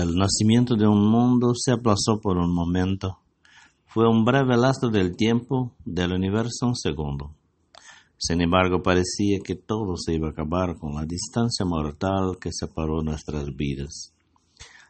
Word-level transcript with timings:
El 0.00 0.14
nacimiento 0.14 0.76
de 0.76 0.88
un 0.88 1.10
mundo 1.10 1.52
se 1.54 1.72
aplazó 1.72 2.20
por 2.22 2.38
un 2.38 2.54
momento. 2.54 3.18
Fue 3.84 4.08
un 4.08 4.24
breve 4.24 4.56
lapso 4.56 4.88
del 4.88 5.14
tiempo 5.14 5.72
del 5.84 6.14
universo 6.14 6.68
un 6.68 6.74
segundo. 6.74 7.34
Sin 8.16 8.40
embargo, 8.40 8.82
parecía 8.82 9.40
que 9.44 9.56
todo 9.56 9.98
se 9.98 10.14
iba 10.14 10.28
a 10.28 10.30
acabar 10.30 10.78
con 10.78 10.94
la 10.94 11.04
distancia 11.04 11.66
mortal 11.66 12.38
que 12.40 12.48
separó 12.50 13.02
nuestras 13.02 13.54
vidas. 13.54 14.14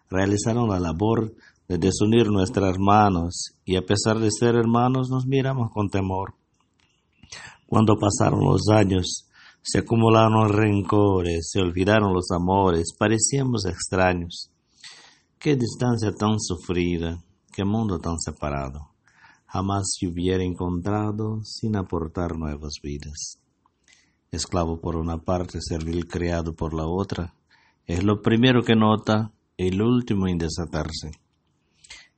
Realizaron 0.08 0.68
la 0.68 0.78
labor 0.78 1.34
de 1.66 1.78
desunir 1.78 2.28
nuestras 2.28 2.78
manos 2.78 3.56
y 3.64 3.74
a 3.74 3.82
pesar 3.82 4.20
de 4.20 4.30
ser 4.30 4.54
hermanos 4.54 5.10
nos 5.10 5.26
miramos 5.26 5.72
con 5.72 5.90
temor. 5.90 6.34
Cuando 7.66 7.96
pasaron 7.96 8.44
los 8.44 8.68
años, 8.68 9.26
se 9.60 9.80
acumularon 9.80 10.50
rencores, 10.50 11.50
se 11.50 11.58
olvidaron 11.58 12.12
los 12.12 12.30
amores, 12.30 12.94
parecíamos 12.96 13.66
extraños. 13.66 14.52
Qué 15.42 15.56
distancia 15.56 16.12
tan 16.12 16.38
sufrida, 16.38 17.18
qué 17.50 17.64
mundo 17.64 17.98
tan 17.98 18.18
separado. 18.18 18.90
Jamás 19.46 19.94
se 19.98 20.06
hubiera 20.06 20.44
encontrado 20.44 21.42
sin 21.44 21.76
aportar 21.76 22.36
nuevas 22.36 22.74
vidas. 22.82 23.40
Esclavo 24.30 24.82
por 24.82 24.96
una 24.96 25.16
parte, 25.16 25.62
servil 25.62 26.06
criado 26.06 26.52
por 26.52 26.74
la 26.74 26.86
otra, 26.86 27.32
es 27.86 28.04
lo 28.04 28.20
primero 28.20 28.62
que 28.62 28.76
nota, 28.76 29.32
el 29.56 29.80
último 29.80 30.28
en 30.28 30.36
desatarse. 30.36 31.12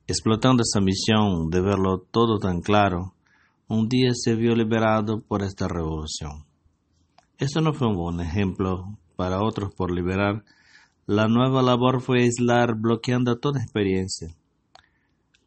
Explotando 0.05 0.61
esa 0.61 0.81
misión 0.81 1.49
de 1.49 1.61
verlo 1.61 1.99
todo 1.99 2.39
tan 2.39 2.59
claro, 2.59 3.13
un 3.69 3.87
día 3.87 4.11
se 4.13 4.35
vio 4.35 4.53
liberado 4.53 5.21
por 5.21 5.43
esta 5.43 5.69
revolución. 5.69 6.43
Esto 7.37 7.61
no 7.61 7.73
fue 7.73 7.87
un 7.87 7.95
buen 7.95 8.19
ejemplo 8.19 8.97
para 9.15 9.41
otros 9.41 9.73
por 9.73 9.91
liberar 9.91 10.43
la 11.05 11.27
nueva 11.27 11.61
labor 11.61 12.01
fue 12.01 12.23
aislar 12.23 12.75
bloqueando 12.75 13.37
toda 13.37 13.61
experiencia. 13.61 14.33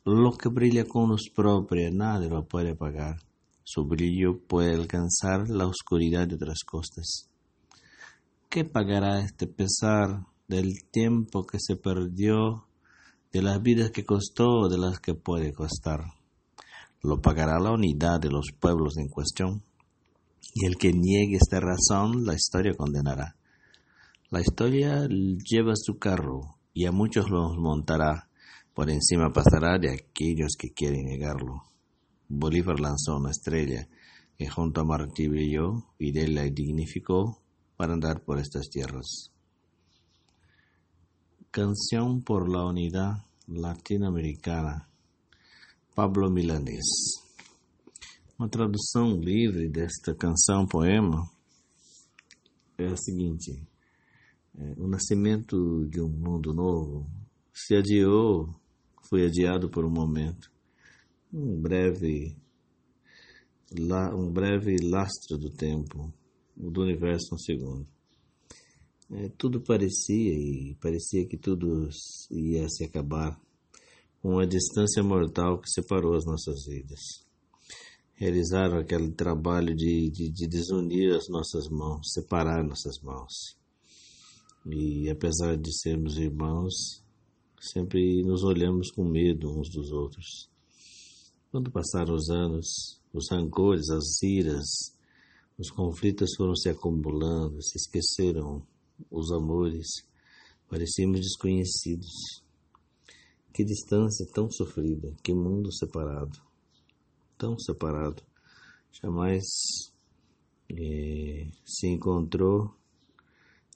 Lo 0.05 0.33
que 0.33 0.51
brilla 0.51 0.85
con 0.85 1.09
luz 1.09 1.31
propia 1.35 1.91
nadie 1.91 2.29
lo 2.29 2.45
puede 2.45 2.75
pagar. 2.75 3.17
Su 3.65 3.87
brillo 3.87 4.39
puede 4.47 4.75
alcanzar 4.75 5.49
la 5.49 5.67
oscuridad 5.67 6.29
de 6.29 6.35
otras 6.35 6.63
costas. 6.63 7.31
¿Qué 8.51 8.65
pagará 8.65 9.21
este 9.21 9.47
pesar 9.47 10.27
del 10.47 10.85
tiempo 10.91 11.47
que 11.47 11.59
se 11.59 11.77
perdió, 11.77 12.67
de 13.33 13.43
las 13.43 13.61
vidas 13.63 13.91
que 13.91 14.05
costó, 14.05 14.69
de 14.69 14.77
las 14.77 15.01
que 15.01 15.15
puede 15.15 15.55
costar? 15.55 16.01
Lo 17.03 17.23
pagará 17.23 17.59
la 17.59 17.73
unidad 17.73 18.21
de 18.21 18.31
los 18.31 18.53
pueblos 18.53 18.99
en 18.99 19.09
cuestión. 19.09 19.63
Y 20.55 20.67
el 20.67 20.77
que 20.77 20.93
niegue 20.93 21.37
esta 21.37 21.61
razón, 21.61 22.25
la 22.27 22.35
historia 22.35 22.75
condenará. 22.75 23.37
La 24.31 24.41
historia 24.41 25.07
lleva 25.09 25.75
su 25.77 25.99
carro 25.99 26.59
y 26.75 26.87
a 26.87 26.93
muchos 26.93 27.31
los 27.31 27.57
montará, 27.57 28.29
por 28.75 28.91
encima 28.91 29.33
pasará 29.33 29.79
de 29.79 29.93
aquellos 29.93 30.57
que 30.59 30.73
quieren 30.73 31.05
negarlo. 31.05 31.63
Bolívar 32.29 32.81
lanzó 32.81 33.17
una 33.19 33.31
estrella 33.31 33.89
que 34.37 34.49
junto 34.49 34.81
a 34.81 34.85
Martí 34.85 35.29
brilló 35.29 35.85
y 35.99 36.11
de 36.11 36.27
la 36.27 36.43
dignificó 36.43 37.41
para 37.77 37.93
andar 37.93 38.25
por 38.25 38.41
estas 38.41 38.69
tierras. 38.69 39.31
Canción 41.53 42.23
por 42.23 42.49
la 42.51 42.65
unidad 42.67 43.25
latinoamericana. 43.47 44.89
Pablo 45.95 46.31
Milanés. 46.31 47.23
Uma 48.37 48.49
tradução 48.49 49.19
livre 49.19 49.69
desta 49.71 50.15
canção 50.15 50.67
poema 50.67 51.31
é 52.77 52.87
a 52.87 52.97
seguinte: 52.97 53.67
o 54.59 54.87
nascimento 54.89 55.87
de 55.87 56.01
um 56.01 56.09
mundo 56.09 56.55
novo 56.55 57.07
se 57.53 57.75
adiou, 57.75 58.49
foi 59.09 59.27
adiado 59.27 59.69
por 59.69 59.85
um 59.85 59.91
momento, 59.91 60.51
um 61.33 61.61
breve, 61.61 62.37
um 64.15 64.33
breve 64.33 64.77
lastro 64.83 65.37
do 65.37 65.51
tempo, 65.51 66.13
do 66.57 66.83
universo 66.83 67.35
um 67.35 67.39
segundo. 67.39 67.87
É, 69.11 69.29
tudo 69.37 69.61
parecia 69.61 70.33
e 70.33 70.75
parecia 70.81 71.27
que 71.27 71.37
tudo 71.37 71.89
ia 72.31 72.69
se 72.69 72.85
acabar 72.85 73.39
com 74.21 74.39
a 74.39 74.47
distância 74.47 75.03
mortal 75.03 75.61
que 75.61 75.71
separou 75.71 76.15
as 76.15 76.25
nossas 76.25 76.65
vidas. 76.67 77.01
Realizaram 78.15 78.79
aquele 78.79 79.13
trabalho 79.13 79.77
de, 79.77 80.11
de, 80.11 80.31
de 80.31 80.49
desunir 80.49 81.15
as 81.15 81.29
nossas 81.29 81.69
mãos, 81.69 82.13
separar 82.13 82.65
nossas 82.65 82.99
mãos 83.01 83.57
e 84.69 85.09
apesar 85.09 85.57
de 85.57 85.73
sermos 85.73 86.17
irmãos, 86.17 87.03
sempre 87.61 88.23
nos 88.25 88.43
olhamos 88.43 88.91
com 88.91 89.05
medo 89.05 89.49
uns 89.49 89.71
dos 89.71 89.93
outros. 89.93 90.51
Quando 91.53 91.71
passaram 91.71 92.15
os 92.15 92.29
anos, 92.29 93.01
os 93.13 93.31
rancores, 93.31 93.89
as 93.91 94.21
iras, 94.23 94.67
os 95.57 95.71
conflitos 95.71 96.35
foram 96.37 96.57
se 96.57 96.69
acumulando, 96.69 97.63
se 97.63 97.79
esqueceram 97.79 98.67
os 99.11 99.31
amores, 99.31 99.87
parecíamos 100.69 101.21
desconhecidos. 101.21 102.11
Que 103.55 103.65
distância 103.65 104.27
tão 104.35 104.51
sofrida, 104.51 105.15
que 105.23 105.33
mundo 105.33 105.73
separado, 105.73 106.39
tão 107.39 107.57
separado. 107.59 108.23
Jamais 108.93 109.45
eh, 110.69 111.49
se 111.65 111.87
encontrou 111.87 112.75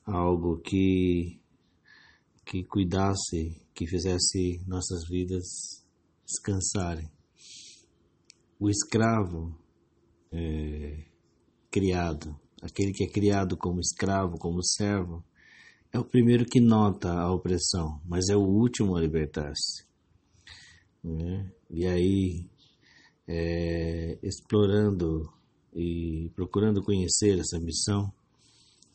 algo 0.07 0.59
que 0.59 1.41
que 2.51 2.65
cuidasse, 2.65 3.63
que 3.73 3.87
fizesse 3.87 4.61
nossas 4.67 5.07
vidas 5.09 5.87
descansarem. 6.27 7.09
O 8.59 8.69
escravo 8.69 9.57
é, 10.33 11.05
criado, 11.71 12.37
aquele 12.61 12.93
que 12.93 13.05
é 13.05 13.09
criado 13.09 13.57
como 13.57 13.79
escravo, 13.79 14.37
como 14.37 14.65
servo, 14.65 15.25
é 15.93 15.99
o 15.99 16.05
primeiro 16.05 16.45
que 16.45 16.61
nota 16.61 17.13
a 17.13 17.33
opressão, 17.33 18.01
mas 18.05 18.29
é 18.29 18.37
o 18.37 18.43
último 18.43 18.97
a 18.97 19.01
libertar-se. 19.01 19.87
Né? 21.05 21.53
E 21.71 21.87
aí, 21.87 22.51
é, 23.29 24.19
explorando 24.23 25.33
e 25.73 26.31
procurando 26.35 26.83
conhecer 26.83 27.39
essa 27.39 27.61
missão, 27.61 28.13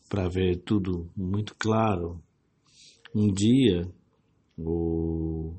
para 0.08 0.28
ver 0.28 0.62
tudo 0.62 1.10
muito 1.16 1.54
claro. 1.58 2.22
Um 3.14 3.32
dia, 3.32 3.88
o, 4.58 5.54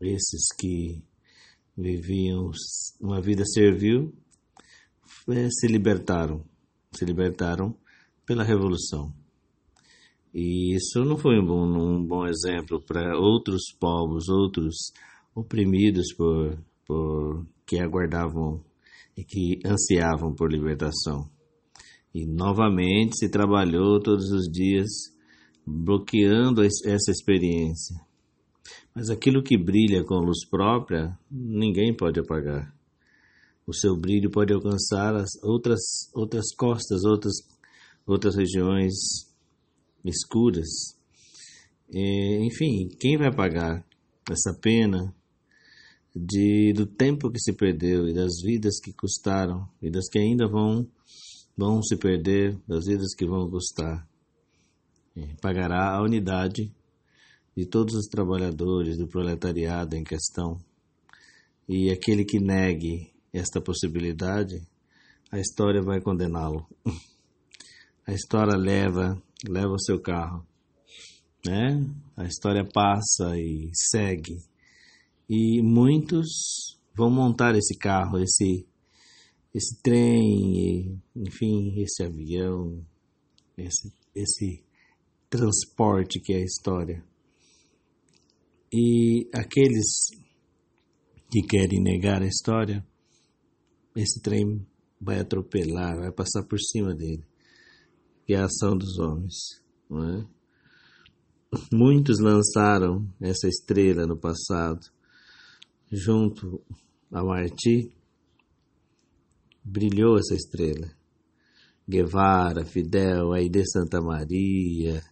esses 0.00 0.46
que 0.58 1.02
viviam 1.76 2.50
uma 3.00 3.20
vida 3.20 3.44
servil 3.44 4.12
é, 5.28 5.48
se 5.50 5.66
libertaram, 5.66 6.44
se 6.92 7.04
libertaram 7.04 7.76
pela 8.26 8.44
revolução. 8.44 9.12
E 10.34 10.74
isso 10.74 11.04
não 11.04 11.16
foi 11.16 11.38
um 11.38 11.46
bom, 11.46 11.66
um 11.66 12.04
bom 12.04 12.26
exemplo 12.26 12.80
para 12.82 13.18
outros 13.18 13.64
povos, 13.78 14.28
outros 14.28 14.92
oprimidos 15.34 16.14
por, 16.16 16.58
por 16.86 17.46
que 17.66 17.78
aguardavam 17.78 18.64
e 19.16 19.24
que 19.24 19.60
ansiavam 19.64 20.34
por 20.34 20.50
libertação. 20.50 21.30
E 22.14 22.26
novamente 22.26 23.16
se 23.18 23.28
trabalhou 23.28 24.00
todos 24.00 24.30
os 24.30 24.46
dias 24.50 24.90
bloqueando 25.66 26.62
essa 26.62 27.10
experiência. 27.10 27.96
Mas 28.94 29.08
aquilo 29.08 29.42
que 29.42 29.56
brilha 29.56 30.04
com 30.04 30.16
luz 30.16 30.46
própria, 30.48 31.18
ninguém 31.30 31.96
pode 31.96 32.20
apagar. 32.20 32.74
O 33.66 33.72
seu 33.72 33.96
brilho 33.96 34.30
pode 34.30 34.52
alcançar 34.52 35.14
as 35.14 35.30
outras 35.42 35.80
outras 36.14 36.54
costas, 36.54 37.04
outras 37.04 37.34
outras 38.06 38.36
regiões 38.36 38.92
escuras. 40.04 40.68
E, 41.90 42.44
enfim, 42.44 42.88
quem 43.00 43.16
vai 43.16 43.32
pagar 43.34 43.84
essa 44.30 44.52
pena 44.60 45.14
de 46.14 46.72
do 46.74 46.86
tempo 46.86 47.30
que 47.30 47.40
se 47.40 47.54
perdeu 47.54 48.06
e 48.08 48.12
das 48.12 48.42
vidas 48.42 48.78
que 48.80 48.92
custaram 48.92 49.66
e 49.80 49.90
das 49.90 50.08
que 50.08 50.18
ainda 50.18 50.46
vão 50.46 50.86
vão 51.56 51.82
se 51.82 51.96
perder, 51.96 52.58
das 52.66 52.86
vidas 52.86 53.14
que 53.14 53.26
vão 53.26 53.48
custar. 53.48 54.06
Pagará 55.40 55.94
a 55.94 56.02
unidade 56.02 56.72
de 57.56 57.66
todos 57.66 57.94
os 57.94 58.06
trabalhadores 58.06 58.96
do 58.96 59.06
proletariado 59.06 59.94
em 59.94 60.04
questão. 60.04 60.58
E 61.68 61.90
aquele 61.90 62.24
que 62.24 62.40
negue 62.40 63.12
esta 63.32 63.60
possibilidade, 63.60 64.62
a 65.30 65.38
história 65.38 65.82
vai 65.82 66.00
condená-lo. 66.00 66.66
A 68.04 68.12
história 68.12 68.56
leva, 68.56 69.16
leva 69.48 69.74
o 69.74 69.78
seu 69.78 70.00
carro, 70.00 70.44
né? 71.46 71.88
A 72.16 72.24
história 72.24 72.64
passa 72.64 73.38
e 73.38 73.70
segue. 73.72 74.42
E 75.30 75.62
muitos 75.62 76.76
vão 76.96 77.08
montar 77.08 77.54
esse 77.54 77.78
carro, 77.78 78.18
esse 78.18 78.66
esse 79.54 79.80
trem, 79.82 81.02
enfim, 81.14 81.82
esse 81.82 82.02
avião, 82.02 82.84
esse, 83.56 83.92
esse 84.14 84.64
transporte 85.28 86.20
que 86.20 86.32
é 86.32 86.36
a 86.36 86.44
história. 86.44 87.04
E 88.72 89.28
aqueles 89.34 90.08
que 91.30 91.42
querem 91.42 91.82
negar 91.82 92.22
a 92.22 92.26
história, 92.26 92.86
esse 93.94 94.20
trem 94.22 94.66
vai 94.98 95.20
atropelar, 95.20 95.98
vai 95.98 96.12
passar 96.12 96.42
por 96.44 96.58
cima 96.58 96.94
dele, 96.94 97.24
que 98.24 98.32
é 98.32 98.38
a 98.38 98.46
ação 98.46 98.76
dos 98.76 98.98
homens. 98.98 99.62
Não 99.90 100.20
é? 100.20 100.26
Muitos 101.70 102.18
lançaram 102.18 103.06
essa 103.20 103.46
estrela 103.46 104.06
no 104.06 104.16
passado, 104.16 104.80
junto 105.90 106.62
a 107.10 107.22
Marti, 107.22 107.92
brilhou 109.64 110.18
essa 110.18 110.34
estrela. 110.34 110.90
Guevara, 111.88 112.64
Fidel, 112.64 113.32
Aide 113.32 113.64
Santa 113.70 114.00
Maria 114.00 115.02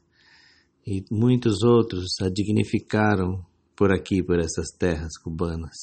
e 0.86 1.04
muitos 1.10 1.62
outros 1.62 2.14
a 2.20 2.28
dignificaram 2.28 3.44
por 3.76 3.92
aqui, 3.92 4.22
por 4.22 4.38
essas 4.38 4.68
terras 4.78 5.18
cubanas. 5.18 5.76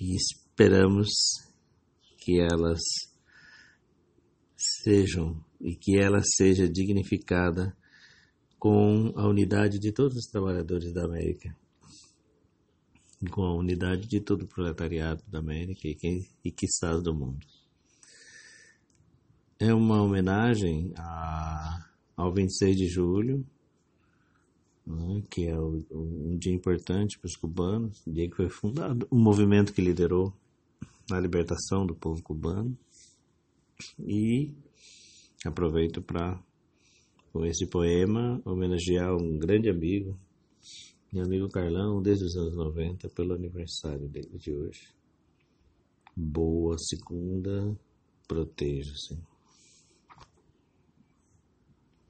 E 0.00 0.14
esperamos 0.14 1.08
que 2.18 2.40
elas 2.40 2.80
sejam 4.56 5.42
e 5.60 5.74
que 5.74 5.98
ela 5.98 6.20
seja 6.22 6.68
dignificada 6.68 7.76
com 8.58 9.12
a 9.16 9.26
unidade 9.26 9.78
de 9.78 9.92
todos 9.92 10.16
os 10.16 10.26
trabalhadores 10.26 10.92
da 10.92 11.04
América, 11.04 11.56
com 13.28 13.42
a 13.42 13.54
unidade 13.54 14.06
de 14.06 14.20
todo 14.20 14.42
o 14.42 14.46
proletariado 14.46 15.22
da 15.26 15.40
América 15.40 15.86
e, 15.86 15.94
quem, 15.94 16.26
e 16.44 16.50
quiçás 16.50 17.02
do 17.02 17.14
mundo. 17.14 17.46
É 19.58 19.74
uma 19.74 20.00
homenagem 20.00 20.92
a, 20.96 21.86
ao 22.16 22.32
26 22.32 22.76
de 22.76 22.86
julho, 22.86 23.44
né, 24.86 25.22
que 25.28 25.46
é 25.46 25.58
o, 25.58 25.84
um 25.90 26.38
dia 26.38 26.54
importante 26.54 27.18
para 27.18 27.28
os 27.28 27.36
cubanos, 27.36 28.00
o 28.06 28.10
dia 28.10 28.28
que 28.28 28.36
foi 28.36 28.48
fundado, 28.48 29.06
um 29.12 29.20
movimento 29.20 29.74
que 29.74 29.82
liderou 29.82 30.32
a 31.10 31.20
libertação 31.20 31.84
do 31.84 31.94
povo 31.94 32.22
cubano. 32.22 32.76
E 33.98 34.54
aproveito 35.44 36.00
para, 36.00 36.42
com 37.32 37.44
esse 37.44 37.66
poema, 37.66 38.40
homenagear 38.46 39.14
um 39.14 39.38
grande 39.38 39.68
amigo, 39.68 40.18
meu 41.12 41.24
amigo 41.24 41.48
Carlão, 41.48 42.00
desde 42.00 42.24
os 42.24 42.36
anos 42.36 42.54
90, 42.54 43.08
pelo 43.08 43.34
aniversário 43.34 44.08
dele 44.08 44.38
de 44.38 44.52
hoje. 44.52 44.94
Boa 46.14 46.76
segunda, 46.78 47.76
proteja-se. 48.28 49.18